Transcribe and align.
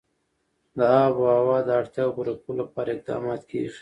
د 0.77 0.79
آب 1.03 1.13
وهوا 1.23 1.57
د 1.67 1.69
اړتیاوو 1.81 2.15
پوره 2.15 2.33
کولو 2.43 2.61
لپاره 2.67 2.89
اقدامات 2.91 3.41
کېږي. 3.49 3.69